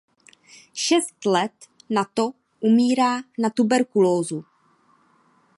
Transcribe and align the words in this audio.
Šest 0.83 1.23
let 1.35 1.69
na 1.89 2.03
to 2.15 2.25
umírá 2.59 3.13
na 3.41 3.49
tuberkulózu. 3.49 4.39